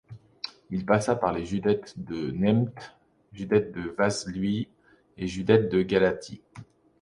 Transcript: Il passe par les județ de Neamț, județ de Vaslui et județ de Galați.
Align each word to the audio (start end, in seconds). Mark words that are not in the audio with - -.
Il 0.71 0.83
passe 0.83 1.11
par 1.21 1.31
les 1.31 1.45
județ 1.45 1.93
de 1.95 2.31
Neamț, 2.31 2.73
județ 3.33 3.71
de 3.71 3.93
Vaslui 3.95 4.67
et 5.15 5.27
județ 5.27 5.69
de 5.69 5.83
Galați. 5.83 6.41